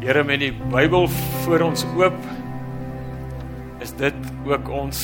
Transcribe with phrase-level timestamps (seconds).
[0.00, 1.10] Here met die Bybel
[1.44, 2.22] voor ons oop
[3.84, 5.02] is dit ook ons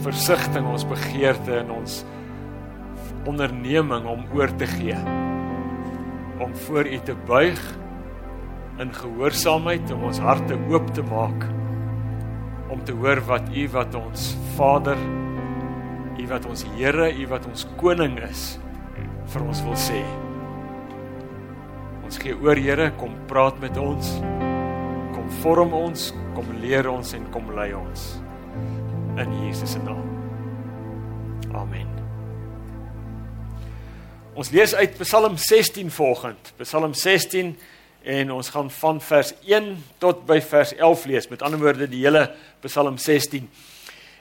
[0.00, 1.98] versigtiging, ons begeerte en ons
[3.28, 4.96] onderneming om oor te gee.
[6.40, 7.60] Om voor U te buig
[8.80, 11.44] in gehoorsaamheid om ons harte oop te maak
[12.72, 14.98] om te hoor wat U wat ons Vader,
[16.16, 18.54] U wat ons Here, U wat ons koning is
[19.34, 20.00] vir ons wil sê.
[22.14, 24.12] Ons gee oor Here, kom praat met ons.
[25.16, 26.04] Kom vorm ons,
[26.36, 28.04] kom leer ons en kom lei ons.
[29.18, 30.04] In Jesus se naam.
[31.58, 31.90] Amen.
[34.38, 36.54] Ons lees uit Psalm 16 volgend.
[36.62, 37.50] Psalm 16
[38.14, 41.30] en ons gaan van vers 1 tot by vers 11 lees.
[41.34, 42.28] Met ander woorde die hele
[42.62, 43.50] Psalm 16.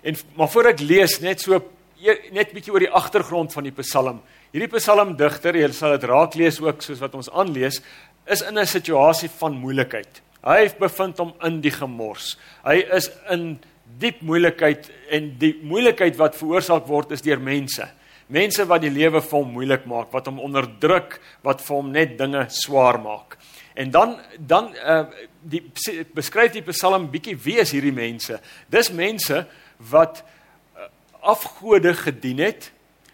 [0.02, 1.62] En maar voor ek lees net so
[2.34, 4.26] net bietjie oor die agtergrond van die Psalm.
[4.54, 7.80] Hierdie psalmdigter, jy sal dit raak lees ook soos wat ons aanlees,
[8.30, 10.22] is in 'n situasie van moeilikheid.
[10.46, 12.38] Hy bevind hom in die gemors.
[12.64, 13.60] Hy is in
[14.00, 17.88] diep moeilikheid en die moeilikheid wat veroorsaak word is deur mense.
[18.30, 22.18] Mense wat die lewe vir hom moeilik maak, wat hom onderdruk, wat vir hom net
[22.18, 23.38] dinge swaar maak.
[23.76, 25.06] En dan dan uh
[25.42, 25.64] die
[26.14, 28.40] beskryf die Psalm bietjie wie is hierdie mense?
[28.70, 30.24] Dis mense wat
[30.78, 30.86] uh,
[31.22, 32.72] afgode gedien het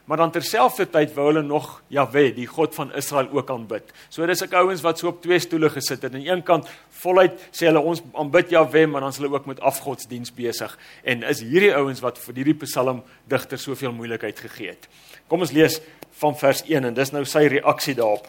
[0.09, 3.91] maar dan terselfdertyd wou hulle nog Jahwe, die God van Israel ook aanbid.
[4.09, 6.07] So dis ek ouens wat so op twee stoele gesit het.
[6.09, 6.65] Aan die een kant
[7.03, 10.73] voluit sê hulle ons aanbid Jahwe, maar dan is hulle ook met afgodsdiens besig.
[11.05, 14.89] En is hierdie ouens wat vir hierdie Psalm digter soveel moeilikheid gegee het.
[15.29, 15.77] Kom ons lees
[16.23, 18.25] van vers 1 en dis nou sy reaksie daarop.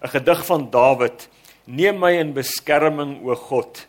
[0.00, 1.28] 'n Gedig van Dawid.
[1.66, 3.86] Neem my in beskerming o God.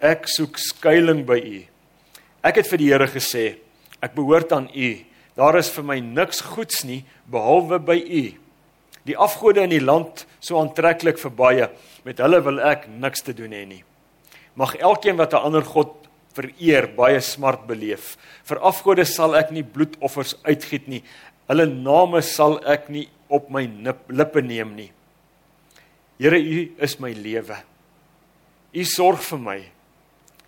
[0.00, 1.64] Ek soek skuilings by U.
[2.44, 3.56] Ek het vir die Here gesê,
[4.02, 5.13] ek behoort aan U.
[5.34, 8.24] Daar is vir my niks goeds nie behalwe by U.
[9.04, 11.66] Die afgode in die land so aantreklik vir baie,
[12.06, 13.82] met hulle wil ek niks te doen hê nie.
[14.54, 15.92] Mag elkeen wat 'n ander god
[16.34, 18.16] vereer baie smart beleef.
[18.44, 21.02] Vir afgode sal ek nie bloedoffers uitgiet nie.
[21.48, 23.66] Hulle name sal ek nie op my
[24.08, 24.90] lippe neem nie.
[26.18, 27.56] Here, U is my lewe.
[28.74, 29.58] U sorg vir my.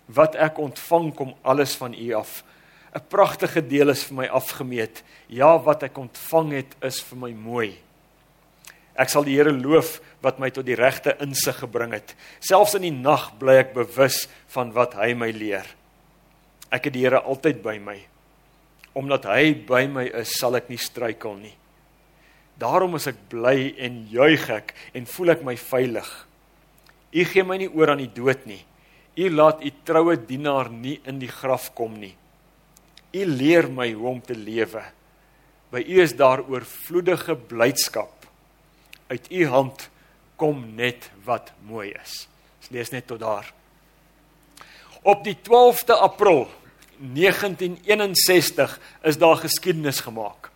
[0.07, 2.43] Wat ek ontvang kom alles van U af.
[2.97, 5.03] 'n pragtige deel is vir my afgemeet.
[5.29, 7.77] Ja, wat ek ontvang het is vir my mooi.
[8.97, 12.15] Ek sal die Here loof wat my tot die regte insig gebring het.
[12.41, 15.67] Selfs in die nag bly ek bewus van wat hy my leer.
[16.73, 17.99] Ek het die Here altyd by my.
[18.97, 21.53] Omdat hy by my is, sal ek nie struikel nie.
[22.57, 26.09] Daarom is ek bly en juig ek en voel ek my veilig.
[27.13, 28.63] U gee my nie oor aan die dood nie.
[29.17, 32.15] U laat u troue dienaar nie in die graf kom nie.
[33.17, 34.83] U leer my hoe om te lewe.
[35.73, 38.27] By U is daar oorvloedige blydskap.
[39.07, 39.89] Uit U hand
[40.35, 42.27] kom net wat mooi is.
[42.61, 43.53] Ons lees net tot daar.
[45.01, 46.47] Op die 12de April
[46.97, 50.51] 1961 is daar geskiedenis gemaak.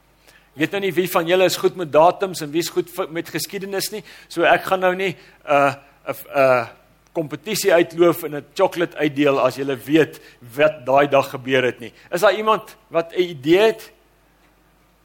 [0.52, 3.30] Ek weet nou nie wie van julle is goed met datums en wie's goed met
[3.32, 4.02] geskiedenis nie.
[4.28, 5.18] So ek gaan nou nie 'n
[5.48, 5.74] uh,
[6.08, 6.68] 'n uh, uh,
[7.12, 10.20] kompetisie uitloof en 'n chocolate uitdeel as jy weet
[10.56, 11.94] wat daai dag gebeur het nie.
[12.12, 13.92] Is daar iemand wat 'n idee het?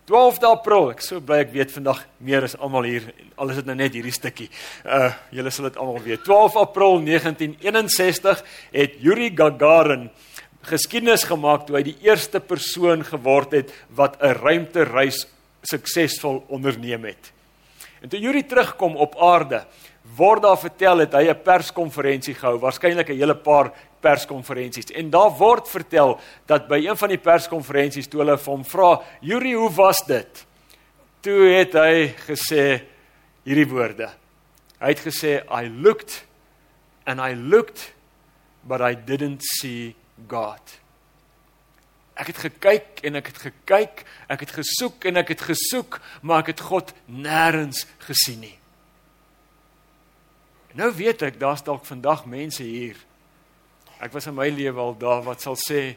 [0.06, 0.90] 12de April.
[0.90, 3.08] Ek sou bly ek weet vandag meer as almal hier.
[3.34, 4.46] Alles het nou net hierdie stukkie.
[4.84, 6.22] Uh julle sal dit almal weet.
[6.22, 10.10] 12 April 1961 het Yuri Gagarin
[10.62, 15.26] geskiedenis gemaak toe hy die eerste persoon geword het wat 'n ruimtereis
[15.62, 17.32] suksesvol onderneem het.
[18.00, 19.64] En toe Yuri terugkom op aarde,
[20.16, 24.92] word daar vertel het hy 'n perskonferensie gehou, waarskynlik 'n hele paar perskonferensies.
[24.94, 29.02] En daar word vertel dat by een van die perskonferensies toe hulle vir hom vra,
[29.20, 30.46] "Yuri, hoe was dit?"
[31.20, 32.82] Toe het hy gesê
[33.44, 34.10] hierdie woorde.
[34.78, 36.24] Hy het gesê, "I looked
[37.04, 37.92] and I looked
[38.62, 39.94] but I didn't see
[40.28, 40.80] God."
[42.16, 46.38] Ek het gekyk en ek het gekyk, ek het gesoek en ek het gesoek, maar
[46.38, 48.55] ek het God nêrens gesien nie.
[50.76, 52.98] Nou weet ek daar's dalk vandag mense hier.
[53.96, 55.96] Ek was in my lewe al daar wat sal sê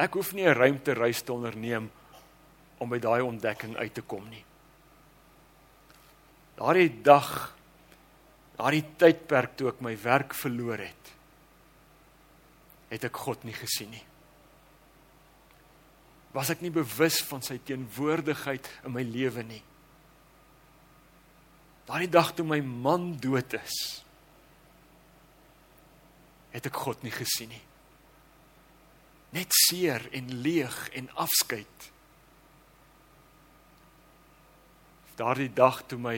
[0.00, 1.90] ek hoef nie 'n ruimtereis te onderneem
[2.78, 4.44] om by daai ontdekking uit te kom nie.
[6.56, 7.56] Daardie dag,
[8.56, 11.12] daardie tydperk toe ek my werk verloor het,
[12.90, 14.04] het ek God nie gesien nie.
[16.32, 19.62] Was ek nie bewus van sy teenwoordigheid in my lewe nie.
[21.90, 23.76] Daardie dag toe my man dood is,
[26.52, 27.64] het ek God nie gesien nie.
[29.34, 31.88] Net seer en leeg en afskeid.
[35.18, 36.14] Daardie dag toe my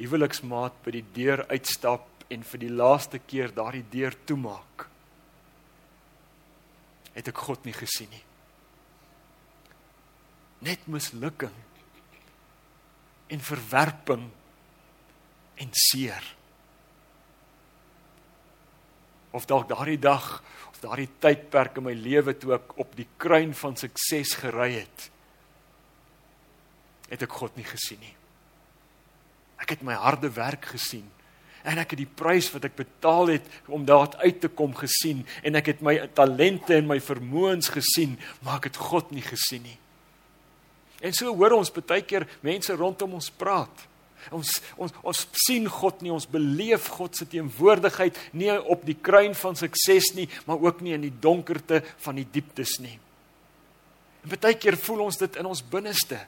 [0.00, 4.88] huweliksmaat by die deur uitstap en vir die laaste keer daardie deur toemaak,
[7.12, 8.24] het ek God nie gesien nie.
[10.64, 11.64] Net mislukking
[13.28, 14.30] en verwerping
[15.60, 16.24] en seer.
[19.30, 20.40] Of dalk daardie dag
[20.70, 25.06] of daardie tydperk in my lewe toe ek op die kruin van sukses gery het,
[27.10, 28.14] het ek God nie gesien nie.
[29.60, 31.06] Ek het my harde werk gesien
[31.60, 35.26] en ek het die prys wat ek betaal het om daar uit te kom gesien
[35.44, 39.66] en ek het my talente en my vermoëns gesien, maar ek het God nie gesien
[39.66, 39.76] nie.
[41.04, 43.89] En so hoor ons baie keer mense rondom ons praat.
[44.34, 49.34] Ons ons ons sien God nie, ons beleef God se teenwoordigheid nie op die kruin
[49.38, 52.98] van sukses nie, maar ook nie in die donkerte van die dieptes nie.
[54.24, 56.20] En baie keer voel ons dit in ons binneste.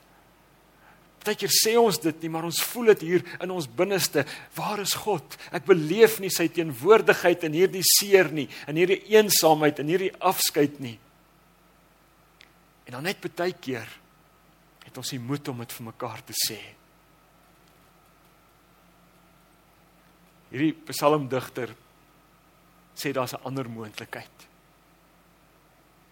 [1.22, 4.24] Partykeer sê ons dit nie, maar ons voel dit hier in ons binneste.
[4.56, 5.36] Waar is God?
[5.54, 10.80] Ek beleef nie sy teenwoordigheid in hierdie seer nie, in hierdie eensaamheid, in hierdie afskeid
[10.82, 10.96] nie.
[12.88, 13.86] En dan net baie keer
[14.82, 16.58] het ons die moed om dit vir mekaar te sê.
[20.52, 21.72] Hierdie psalmdigter
[22.94, 24.48] sê daar's 'n ander moontlikheid.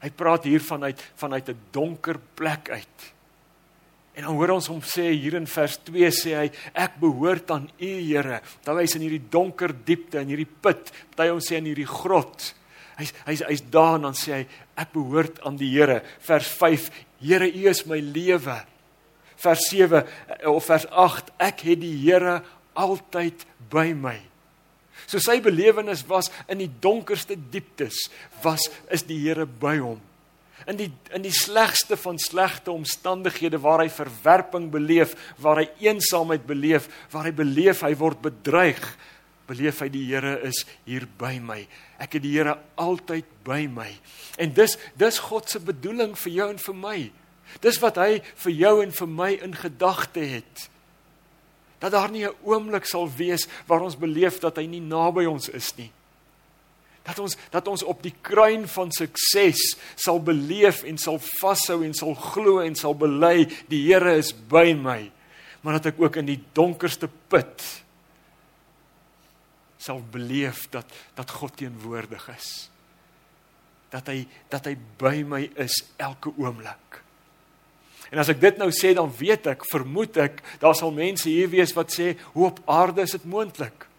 [0.01, 3.13] Hy praat hier vanuit vanuit 'n donker plek uit.
[4.15, 7.71] En dan hoor ons hom sê hier in vers 2 sê hy ek behoort aan
[7.79, 8.41] U Here.
[8.65, 12.55] Daar wys in hierdie donker diepte in hierdie put, party ons sê in hierdie grot.
[12.99, 14.47] Hy's hy's hy's daar en dan sê hy
[14.77, 16.03] ek behoort aan die Here.
[16.21, 16.91] Vers 5
[17.21, 18.65] Here U is my lewe.
[19.37, 20.05] Vers 7
[20.45, 22.43] of vers 8 ek het die Here
[22.75, 24.30] altyd by my.
[25.11, 28.07] So sy belewenis was in die donkerste dieptes
[28.45, 29.99] was is die Here by hom
[30.69, 36.45] in die in die slegste van slegte omstandighede waar hy verwerping beleef, waar hy eensaamheid
[36.47, 38.83] beleef, waar hy beleef hy word bedreig,
[39.51, 41.63] beleef hy die Here is hier by my.
[41.99, 43.89] Ek het die Here altyd by my.
[44.39, 46.99] En dis dis God se bedoeling vir jou en vir my.
[47.65, 50.69] Dis wat hy vir jou en vir my in gedagte het.
[51.81, 55.49] Dat daar nie 'n oomblik sal wees waar ons beleef dat hy nie naby ons
[55.49, 55.91] is nie.
[57.03, 61.95] Dat ons dat ons op die kruin van sukses sal beleef en sal vashou en
[61.95, 65.11] sal glo en sal bely die Here is by my.
[65.61, 67.83] Maar dat ek ook in die donkerste put
[69.79, 72.71] sal beleef dat dat God teenwoordig is.
[73.89, 77.03] Dat hy dat hy by my is elke oomblik
[78.11, 81.49] En as ek dit nou sê dan weet ek vermoed ek daar sal mense hier
[81.49, 83.91] wees wat sê hoe op aarde is dit moontlik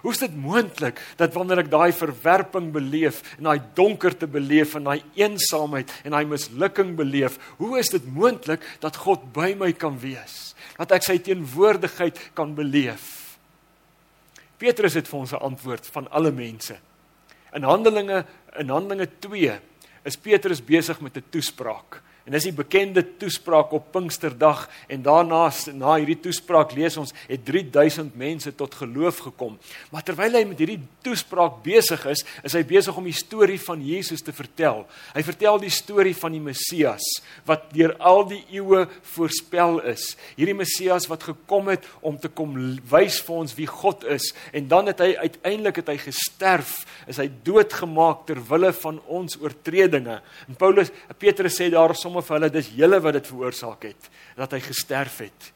[0.00, 4.88] Hoe is dit moontlik dat wanneer ek daai verwerping beleef en daai donkerte beleef en
[4.88, 9.98] daai eensaamheid en daai mislukking beleef, hoe is dit moontlik dat God by my kan
[10.00, 10.54] wees?
[10.80, 13.36] Dat ek sy teenwoordigheid kan beleef?
[14.60, 16.76] Petrus het vir ons 'n antwoord van alle mense.
[17.52, 18.24] In Handelinge
[18.58, 19.60] in Handelinge 2
[20.04, 22.02] is Petrus besig met 'n toespraak.
[22.30, 27.40] En dis die bekende toespraak op Pinksterdag en daarna na hierdie toespraak lees ons het
[27.42, 29.56] 3000 mense tot geloof gekom.
[29.90, 33.82] Maar terwyl hy met hierdie toespraak besig is, is hy besig om die storie van
[33.82, 34.84] Jesus te vertel.
[35.16, 37.08] Hy vertel die storie van die Messias
[37.50, 38.84] wat deur al die eeue
[39.16, 40.12] voorspel is.
[40.38, 42.54] Hierdie Messias wat gekom het om te kom
[42.92, 47.18] wys vir ons wie God is en dan het hy uiteindelik het hy gesterf, is
[47.18, 50.20] hy doodgemaak ter wille van ons oortredinge.
[50.46, 54.52] En Paulus Petrus sê daar sommer vir hulle dis julle wat dit veroorsaak het dat
[54.56, 55.50] hy gesterf het.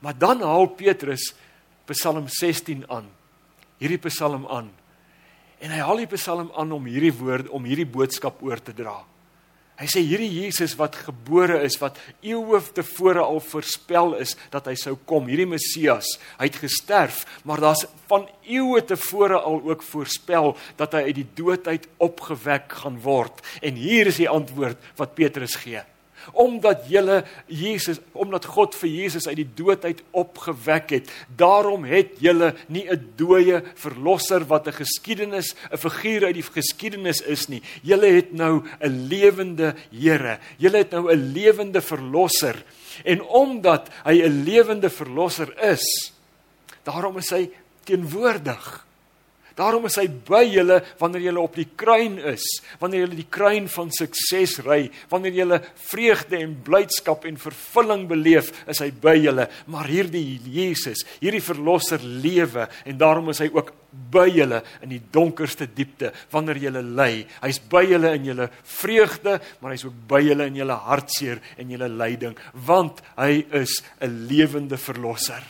[0.00, 1.32] Maar dan haal Petrus
[1.88, 3.06] Psalm 16 aan.
[3.80, 4.70] Hierdie Psalm aan.
[5.58, 9.00] En hy haal die Psalm aan om hierdie woord om hierdie boodskap oor te dra.
[9.78, 14.74] Hy sê hierdie Jesus wat gebore is, wat eeue tevore al voorspel is dat hy
[14.78, 20.56] sou kom, hierdie Messias, hy het gesterf, maar daar's van eeue tevore al ook voorspel
[20.80, 23.38] dat hy uit die dood uit opgewek gaan word.
[23.62, 25.84] En hier is die antwoord wat Petrus gee
[26.32, 31.10] omdat julle Jesus omdat God vir Jesus uit die dood uit opgewek het.
[31.36, 37.20] Daarom het julle nie 'n dooie verlosser wat 'n geskiedenis 'n figuur uit die geskiedenis
[37.20, 37.62] is nie.
[37.82, 42.64] Julle het nou 'n lewende Here julle het nou 'n lewende verlosser.
[43.04, 46.12] En omdat hy 'n lewende verlosser is
[46.82, 47.50] daarom is hy
[47.84, 48.87] teenwoordig
[49.58, 52.44] Daarom is hy by julle wanneer julle op die kruin is,
[52.78, 58.52] wanneer julle die kruin van sukses ry, wanneer julle vreugde en blydskap en vervulling beleef,
[58.70, 59.48] is hy by julle.
[59.66, 63.72] Maar hierdie Jesus, hierdie verlosser lewe en daarom is hy ook
[64.12, 67.24] by julle in die donkerste diepte wanneer julle ly.
[67.42, 71.72] Hy's by julle in julle vreugde, maar hy's ook by julle in julle hartseer en
[71.74, 72.36] julle lyding,
[72.68, 75.42] want hy is 'n lewende verlosser.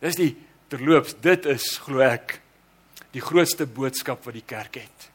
[0.00, 0.32] Dis die
[0.72, 2.38] Terloops, dit is glo ek
[3.12, 5.08] die grootste boodskap wat die kerk het.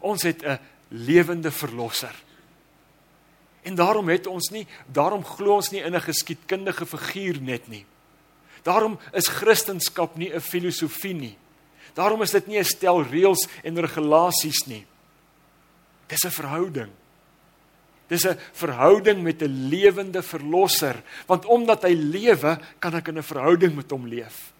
[0.00, 2.14] Ons het 'n lewende verlosser.
[3.62, 7.84] En daarom het ons nie, daarom glo ons nie in 'n geskiedkundige figuur net nie.
[8.62, 11.36] Daarom is Christendom nie 'n filosofie nie.
[11.94, 14.86] Daarom is dit nie 'n stel reëls en regulasies nie.
[16.06, 16.90] Dis 'n verhouding.
[18.08, 23.22] Dis 'n verhouding met 'n lewende verlosser, want omdat hy lewe, kan ek in 'n
[23.22, 24.52] verhouding met hom leef.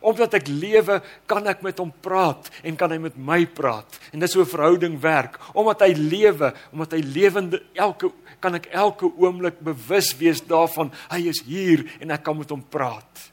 [0.00, 3.98] Omdat ek lewe, kan ek met hom praat en kan hy met my praat.
[4.12, 5.38] En dis hoe 'n verhouding werk.
[5.54, 11.28] Omdat hy lewe, omdat hy lewende elke kan ek elke oomblik bewus wees daarvan hy
[11.28, 13.30] is hier en ek kan met hom praat.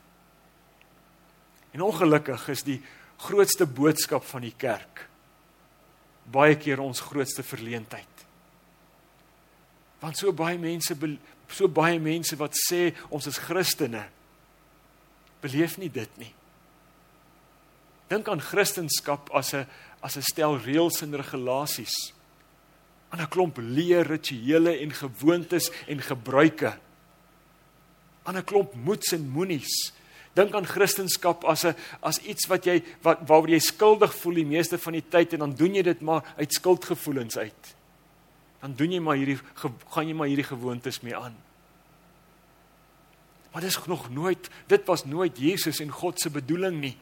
[1.74, 2.82] En ongelukkig is die
[3.18, 5.12] grootste boodskap van die kerk
[6.32, 8.11] baie keer ons grootste verleentheid.
[10.02, 10.96] Want so baie mense
[11.52, 14.06] so baie mense wat sê ons is Christene
[15.42, 16.32] beleef nie dit nie.
[18.12, 19.68] Dink aan Christendom as 'n
[20.02, 22.14] as 'n stel reëls en regulasies.
[23.10, 26.78] Aan 'n klomp leer rituele en gewoontes en gebruike.
[28.24, 29.94] Aan 'n klomp moets en moenies.
[30.34, 34.46] Dink aan Christendom as 'n as iets wat jy wat waaroor jy skuldig voel die
[34.46, 37.76] meeste van die tyd en dan doen jy dit maar uit skuldgevoelens uit.
[38.62, 39.40] Dan doen jy maar hierdie
[39.90, 41.36] gaan jy maar hierdie gewoontes mee aan.
[43.52, 46.98] Maar dit is nog nooit dit was nooit Jesus en God se bedoeling nie.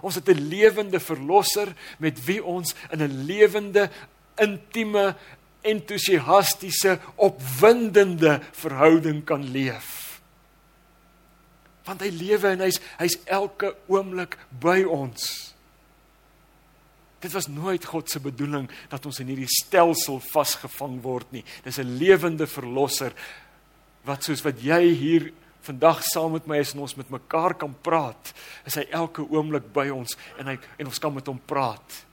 [0.00, 3.90] Ons het 'n lewende verlosser met wie ons in 'n lewende,
[4.36, 5.16] intieme,
[5.60, 10.20] entoesiastiese, opwindende verhouding kan leef.
[11.84, 15.54] Want hy lewe en hy's hy's elke oomblik by ons.
[17.20, 21.44] Dit was nooit God se bedoeling dat ons in hierdie stelsel vasgevang word nie.
[21.64, 23.12] Dis 'n lewende verlosser
[24.04, 27.74] wat soos wat jy hier vandag saam met my is en ons met mekaar kan
[27.82, 28.32] praat,
[28.64, 32.06] is hy elke oomblik by ons en hy en ons kan met hom praat.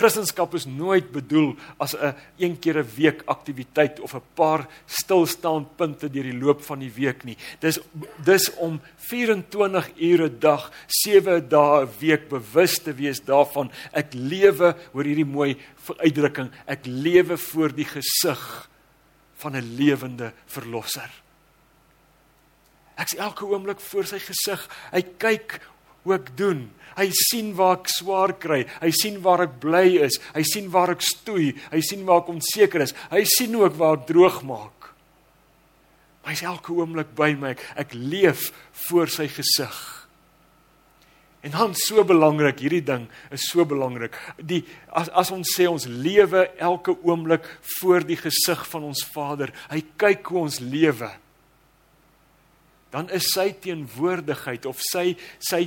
[0.00, 5.68] Christendom is nooit bedoel as 'n een, keer 'n week aktiwiteit of 'n paar stilstaan
[5.76, 7.36] punte deur die loop van die week nie.
[7.60, 7.78] Dis
[8.24, 14.14] dis om 24 ure 'n dag, 7 dae 'n week bewus te wees daarvan ek
[14.14, 15.56] lewe oor hierdie mooi
[15.98, 18.70] uitdrukking, ek lewe voor die gesig
[19.34, 21.10] van 'n lewende verlosser.
[22.96, 24.68] Ek's elke oomblik voor sy gesig.
[24.92, 25.60] Hy kyk
[26.08, 26.64] ek doen.
[26.96, 28.64] Hy sien waar ek swaar kry.
[28.80, 30.18] Hy sien waar ek bly is.
[30.34, 31.52] Hy sien waar ek stoei.
[31.72, 32.96] Hy sien waar ek onseker is.
[33.12, 34.90] Hy sien ook waar ek droog maak.
[36.26, 37.54] Hy's elke oomblik by my.
[37.54, 38.50] Ek, ek leef
[38.88, 39.78] voor sy gesig.
[41.40, 44.16] En dan so belangrik, hierdie ding is so belangrik.
[44.36, 44.60] Die
[44.92, 47.46] as as ons sê ons lewe elke oomblik
[47.78, 49.54] voor die gesig van ons Vader.
[49.72, 51.08] Hy kyk hoe ons lewe
[52.90, 55.62] dan is sy teenwoordigheid of sy sy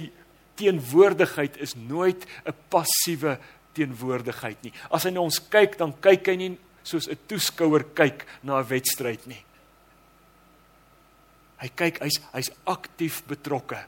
[0.56, 3.38] teenwoordigheid is nooit 'n passiewe
[3.74, 4.74] teenwoordigheid nie.
[4.92, 8.68] As hy na ons kyk, dan kyk hy nie soos 'n toeskouer kyk na 'n
[8.68, 9.44] wedstryd nie.
[11.64, 13.86] Hy kyk, hy's hy's aktief betrokke.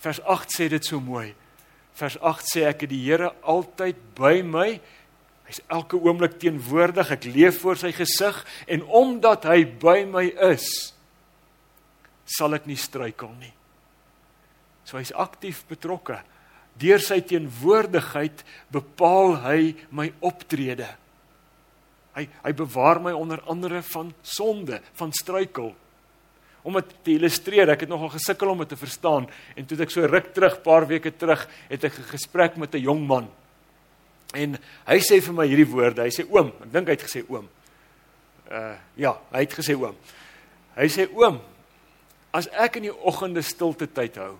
[0.00, 1.34] Vers 8 sê dit so mooi.
[1.94, 4.80] Vers 8 sê ek het die Here altyd by my.
[5.48, 7.10] Hy's elke oomblik teenwoordig.
[7.10, 10.94] Ek leef voor sy gesig en omdat hy by my is,
[12.24, 13.52] sal ek nie struikel nie.
[14.90, 16.18] So hy's aktief betrokke.
[16.80, 18.42] Deur sy teenwoordigheid
[18.74, 19.60] bepaal hy
[19.94, 20.88] my optrede.
[22.16, 25.70] Hy hy bewaar my onder andere van sonde, van struikel.
[26.66, 29.94] Om dit te illustreer, ek het nogal gesukkel om dit te verstaan en toe ek
[29.94, 33.30] so ruk terug, paar weke terug, het ek 'n gesprek met 'n jong man.
[34.34, 36.02] En hy sê vir my hierdie woorde.
[36.02, 37.48] Hy sê oom, ek dink hy het gesê oom.
[38.50, 39.96] Uh ja, hy het gesê oom.
[40.74, 41.40] Hy sê oom,
[42.32, 44.38] as ek in die oggende stilte tyd hou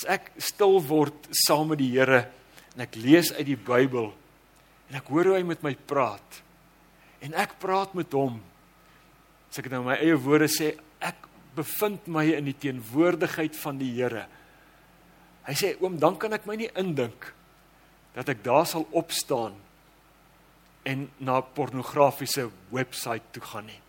[0.00, 2.24] as ek stil word saam met die Here
[2.72, 4.08] en ek lees uit die Bybel
[4.88, 6.40] en ek hoor hoe hy met my praat
[7.20, 8.38] en ek praat met hom
[9.50, 10.72] as ek nou my eie woorde sê
[11.04, 14.22] ek bevind my in die teenwoordigheid van die Here.
[15.44, 17.32] Hy sê oom dan kan ek my nie indink
[18.14, 19.56] dat ek daar sal opstaan
[20.88, 23.80] en na pornografiese webwerf toe gaan nie.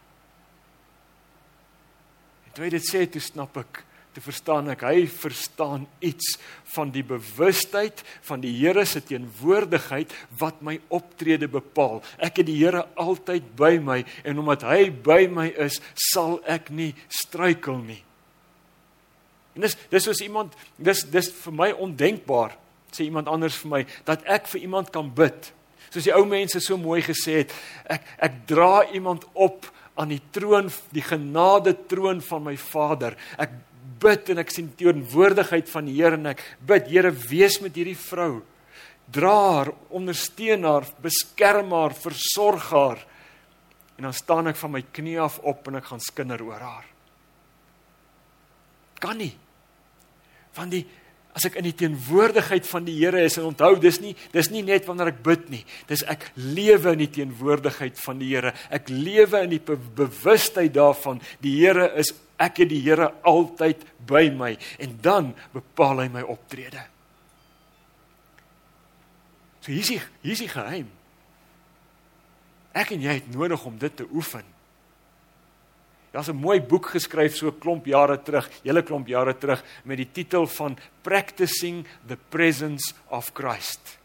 [2.52, 6.36] Toe hy dit sê, toe snap ek, te verstaan ek, hy verstaan iets
[6.74, 12.02] van die bewustheid van die Here se teenwoordigheid wat my optrede bepaal.
[12.20, 15.80] Ek het die Here altyd by my en omdat hy by my is,
[16.12, 16.92] sal ek nie
[17.22, 18.02] struikel nie.
[19.56, 22.56] En dis dis soos iemand dis dis vir my ondenkbaar
[22.92, 25.52] sê iemand anders vir my dat ek vir iemand kan bid.
[25.92, 27.56] Soos die ou mense so mooi gesê het,
[27.92, 29.68] ek ek dra iemand op
[30.00, 33.18] aan die troon, die genade troon van my Vader.
[33.36, 33.52] Ek
[34.02, 37.78] bid en ek sien die teenwoordigheid van die Here en ek bid Here wees met
[37.78, 38.42] hierdie vrou.
[39.12, 43.04] Dra haar, ondersteun haar, beskerm haar, versorg haar.
[43.98, 46.88] En dan staan ek van my knie af op en ek gaan skinder oor haar.
[49.02, 49.34] Kan nie.
[50.56, 50.86] Want die
[51.36, 54.64] as ek in die teenwoordigheid van die Here is en onthou dis nie dis nie
[54.68, 58.54] net wanneer ek bid nie dis ek lewe in die teenwoordigheid van die Here.
[58.70, 63.86] Ek lewe in die be bewustheid daarvan die Here is ek het die Here altyd
[64.08, 66.84] by my en dan bepaal hy my optrede.
[69.62, 70.90] So hier's die hier's die geheim.
[72.76, 74.48] Ek en jy het nodig om dit te oefen
[76.12, 79.98] Daar's 'n mooi boek geskryf so 'n klomp jare terug, hele klomp jare terug met
[79.98, 84.00] die titel van Practicing the Presence of Christ.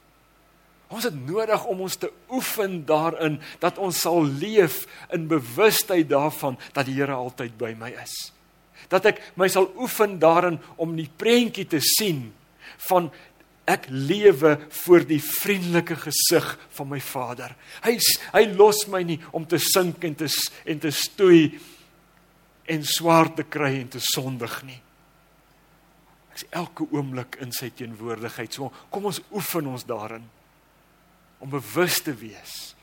[0.89, 6.59] Ons het nodig om ons te oefen daarin dat ons sal leef in bewustheid daarvan
[6.73, 8.33] dat die Here altyd by my is.
[8.89, 12.33] Dat ek my sal oefen daarin om die prentjie te sien
[12.89, 13.11] van
[13.67, 17.57] ek lewe voor die vriendelike gesig van my Vader.
[17.83, 17.99] Hy
[18.33, 20.31] hy los my nie om te sink en te
[20.65, 21.59] en te stoei
[22.67, 24.81] en swaar te kry en te sondig nie.
[26.31, 28.53] Ek is elke oomblik in sy teenwoordigheid.
[28.53, 30.25] So kom ons oefen ons daarin
[31.41, 32.75] om bewus te wees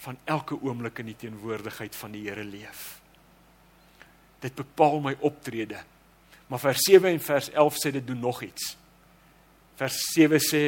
[0.00, 3.00] van elke oomblik in die teenwoordigheid van die Here leef.
[4.40, 5.82] Dit bepaal my optrede.
[6.48, 8.74] Maar vers 7 en vers 11 sê dit doen nog iets.
[9.76, 10.62] Vers 7 sê: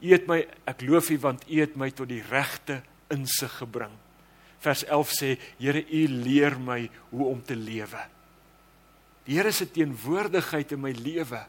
[0.00, 2.80] U het my ek loof U want U het my tot die regte
[3.12, 3.92] insig gebring
[4.64, 8.02] vers 11 sê Here u leer my hoe om te lewe.
[9.26, 11.44] Die Here se teenwoordigheid in my lewe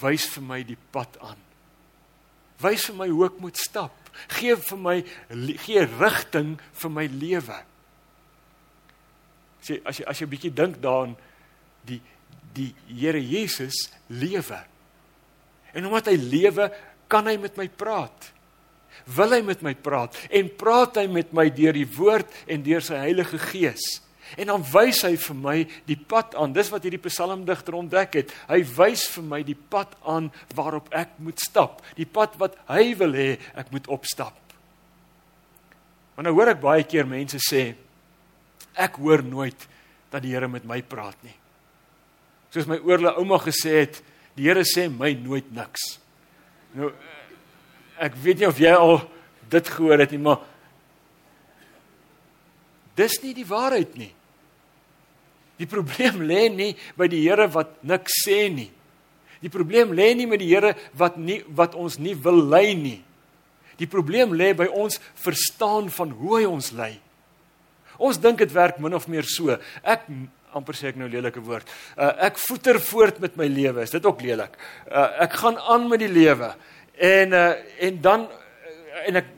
[0.00, 1.40] wys vir my die pad aan.
[2.62, 3.96] Wys vir my hoe ek moet stap.
[4.32, 4.96] Gee vir my
[5.64, 7.58] gee rigting vir my lewe.
[9.64, 11.16] Sê as jy as jy 'n bietjie dink daaraan
[11.84, 12.00] die
[12.54, 14.64] die Here Jesus lewe.
[15.72, 16.72] En omdat hy lewe,
[17.06, 18.32] kan hy met my praat
[19.16, 22.84] wil hy met my praat en praat hy met my deur die woord en deur
[22.84, 24.00] sy Heilige Gees.
[24.38, 25.56] En dan wys hy vir my
[25.88, 26.52] die pad aan.
[26.54, 28.34] Dis wat hierdie psalmdigter ontdek het.
[28.46, 32.92] Hy wys vir my die pad aan waarop ek moet stap, die pad wat hy
[33.00, 34.36] wil hê ek moet opstap.
[36.14, 37.72] Want nou hoor ek baie keer mense sê
[38.78, 39.66] ek hoor nooit
[40.12, 41.34] dat die Here met my praat nie.
[42.54, 44.00] Soos my oorle ouma gesê het,
[44.38, 45.96] die Here sê my nooit niks.
[46.74, 46.92] Nou
[48.00, 49.02] ek weet nie of jy al
[49.50, 50.40] dit gehoor het nie, maar
[52.98, 54.12] dis nie die waarheid nie.
[55.60, 58.70] Die probleem lê nie by die Here wat niks sê nie.
[59.40, 62.98] Die probleem lê nie met die Here wat nie wat ons nie wil lei nie.
[63.80, 66.94] Die probleem lê by ons verstaan van hoe hy ons lei.
[68.00, 69.56] Ons dink dit werk min of meer so.
[69.84, 70.06] Ek
[70.56, 71.68] amper sê ek nou lelike woord.
[71.94, 73.84] Uh, ek voeter voort met my lewe.
[73.84, 74.56] Is dit ook lelik?
[74.88, 76.52] Uh, ek gaan aan met die lewe.
[77.00, 79.28] En uh, en dan uh, en ek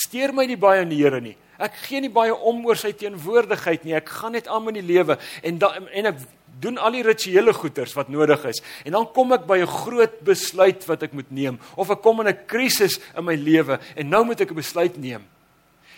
[0.00, 1.36] steur my nie baie aan die Here nie.
[1.62, 3.94] Ek gee nie baie om oor sy teenwoordigheid nie.
[3.98, 6.22] Ek gaan net aan met die lewe en dan en ek
[6.62, 8.62] doen al die rituele goeders wat nodig is.
[8.86, 12.20] En dan kom ek by 'n groot besluit wat ek moet neem of ek kom
[12.20, 15.22] in 'n krisis in my lewe en nou moet ek 'n besluit neem.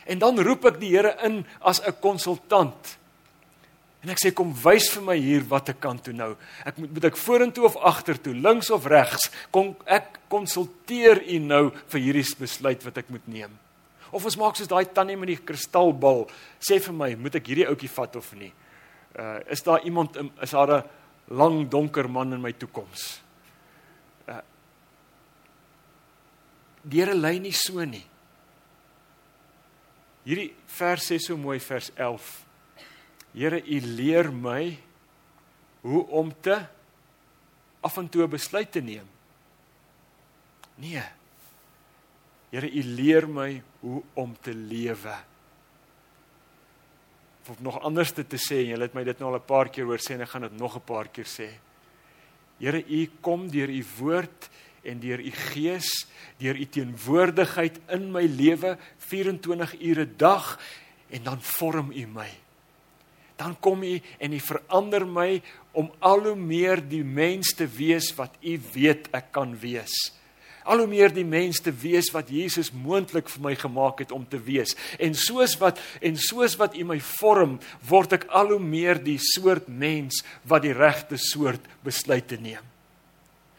[0.06, 2.98] En dan roep ek die Here in as 'n konsultant.
[4.04, 6.34] En ek sê kom wys vir my hier watter kant toe nou.
[6.68, 9.30] Ek moet moet ek vorentoe of agtertoe, links of regs?
[9.48, 11.62] Kom ek konsulteer u nou
[11.94, 13.54] vir hierdie besluit wat ek moet neem.
[14.12, 16.26] Of ons maak soos daai tannie met die kristalbal,
[16.60, 18.52] sê vir my, moet ek hierdie ouetjie vat of nie?
[19.16, 20.84] Uh is daar iemand is daar 'n
[21.32, 23.22] lang donker man in my toekoms?
[24.28, 24.42] Uh
[26.84, 28.04] Die Here lei nie so nie.
[30.24, 32.43] Hierdie vers sê so mooi vers 11
[33.34, 34.78] Here, U leer my
[35.82, 36.60] hoe om te
[37.84, 39.06] af en toe besluit te neem.
[40.80, 41.02] Nee.
[42.54, 45.16] Here, U leer my hoe om te lewe.
[47.50, 49.84] Of nog anders te, te sê, jy het my dit nou al 'n paar keer
[49.84, 51.50] hoor sê en ek gaan dit nog 'n paar keer sê.
[52.58, 54.48] Here, U kom deur U woord
[54.84, 56.06] en deur U gees,
[56.38, 60.58] deur U teenwoordigheid in my lewe 24 ure 'n dag
[61.10, 62.43] en dan vorm U my
[63.36, 65.42] dan kom u en u verander my
[65.72, 69.94] om al hoe meer die mens te wees wat u weet ek kan wees.
[70.64, 74.24] Al hoe meer die mens te wees wat Jesus moontlik vir my gemaak het om
[74.24, 74.72] te wees.
[74.96, 79.18] En soos wat en soos wat u my vorm, word ek al hoe meer die
[79.20, 82.73] soort mens wat die regte soort besluite neem.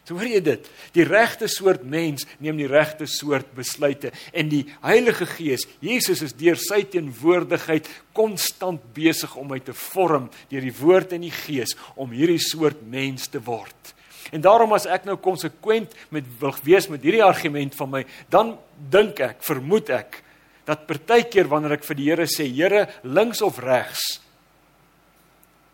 [0.06, 0.66] So hoor jy dit?
[0.94, 6.36] Die regte soort mens neem die regte soort besluite en die Heilige Gees, Jesus is
[6.38, 11.74] deur sy teenwoordigheid konstant besig om my te vorm deur die woord en die Gees
[11.98, 13.94] om hierdie soort mens te word.
[14.30, 18.54] En daarom as ek nou konsekwent met wil wees met hierdie argument van my, dan
[18.90, 20.20] dink ek, vermoed ek
[20.66, 24.02] dat partykeer wanneer ek vir die Here sê, Here, links of regs,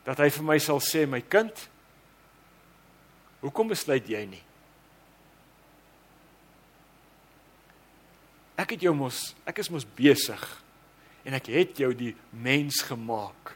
[0.08, 1.52] dat hy vir my sal sê, my kind,
[3.42, 4.42] Hoekom besluit jy nie?
[8.62, 10.42] Ek het jou mos, ek is mos besig
[11.26, 13.54] en ek het jou die mens gemaak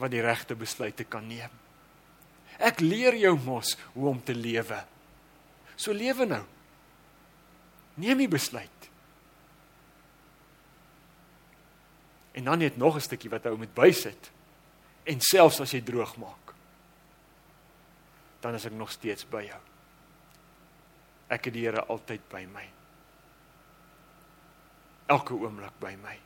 [0.00, 1.52] wat die regte besluite kan neem.
[2.62, 4.78] Ek leer jou mos hoe om te lewe.
[5.76, 6.42] So lewe nou.
[8.00, 8.88] Neem die besluit.
[12.32, 14.30] En dan net nog 'n stukkie wat hy moet bysit.
[15.04, 16.41] En selfs as jy droog maak
[18.42, 19.60] dan is ek nog steeds by jou.
[21.32, 22.64] Ek het die Here altyd by my.
[25.14, 26.16] Elke oomblik by my.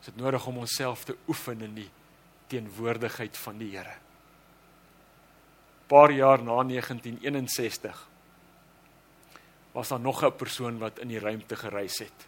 [0.00, 1.88] Dit is nodig om onsself te oefen in die
[2.52, 3.96] teenwoordigheid van die Here.
[5.90, 8.06] Paar jaar na 1961
[9.72, 12.26] was daar nog 'n persoon wat in die ruimte gereis het.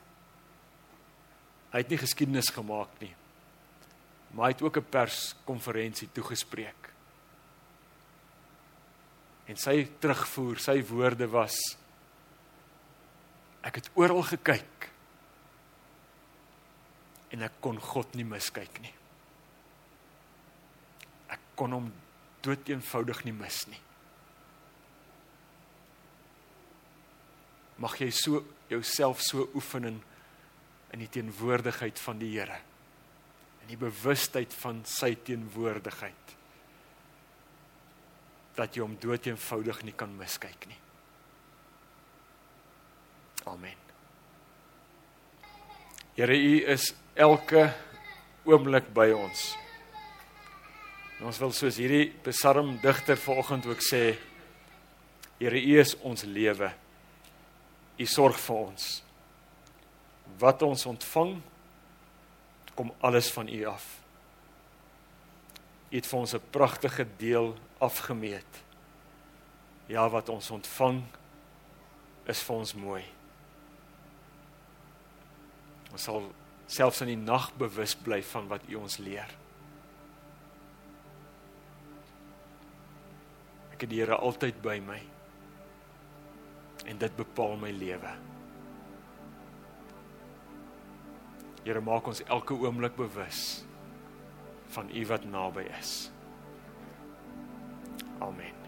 [1.71, 3.15] Hy het nie geskiedenis gemaak nie
[4.33, 6.88] maar hy het ook 'n perskonferensie toegespreek.
[9.45, 11.77] En sy terugvoer, sy woorde was
[13.62, 14.90] ek het oral gekyk
[17.31, 18.95] en ek kon God nie miskyk nie.
[21.29, 21.92] Ek kon hom
[22.40, 23.81] dood eenvoudig nie mis nie.
[27.77, 30.03] Mag jy so jouself so oefen in
[30.92, 32.72] in die teenwoordigheid van die Here
[33.73, 36.37] die bewustheid van sy teenwoordigheid
[38.53, 40.77] dat jy hom dood eenvoudig nie kan miskyk nie.
[43.49, 43.79] Amen.
[46.19, 47.71] Here U is elke
[48.45, 49.47] oomblik by ons.
[51.17, 54.03] En ons wil soos hierdie psalmdigter vanoggend ook sê
[55.41, 56.69] Here U is ons lewe.
[57.99, 58.91] U sorg vir ons.
[60.39, 61.33] Wat ons ontvang
[62.75, 64.01] kom alles van U af.
[65.91, 68.63] U het vir ons 'n pragtige deel afgemeet.
[69.87, 71.03] Ja, wat ons ontvang
[72.25, 73.05] is vir ons mooi.
[75.93, 76.33] Ons sal
[76.67, 79.29] selfs in die nag bewus bly van wat U ons leer.
[83.73, 85.01] Ek het die Here altyd by my.
[86.87, 88.32] En dit bepaal my lewe.
[91.62, 93.62] Here maak ons elke oomblik bewus
[94.75, 96.11] van U wat naby is.
[98.18, 98.62] Amen.